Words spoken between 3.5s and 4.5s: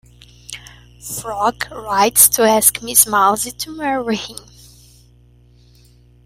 to marry him.